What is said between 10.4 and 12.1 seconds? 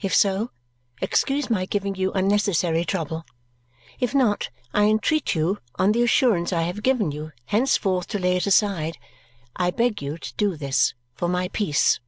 this, for my peace."